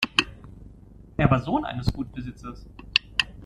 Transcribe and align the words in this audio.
Er 1.15 1.29
war 1.29 1.43
Sohn 1.43 1.63
eines 1.63 1.93
Gutsbesitzers. 1.93 2.65